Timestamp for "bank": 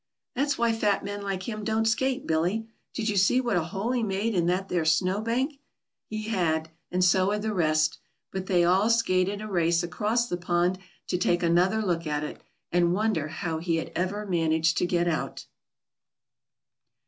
5.21-5.59